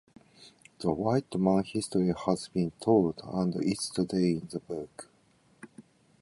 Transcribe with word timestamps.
The 0.79 0.91
white 0.91 1.35
man 1.37 1.63
history 1.63 2.11
has 2.25 2.47
been 2.47 2.71
told 2.81 3.21
and 3.23 3.55
it's 3.57 3.87
today 3.91 4.31
in 4.31 4.47
the 4.49 4.59
book. 4.59 5.07